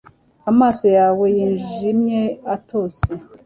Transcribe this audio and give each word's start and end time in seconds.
Amaso 0.51 0.85
yawe 0.97 1.25
yijimye 1.37 2.21
atose 2.55 3.09